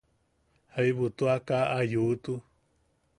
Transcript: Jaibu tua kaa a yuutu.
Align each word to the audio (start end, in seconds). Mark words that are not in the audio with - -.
Jaibu 0.75 1.05
tua 1.17 1.35
kaa 1.47 1.65
a 1.77 1.79
yuutu. 1.91 2.33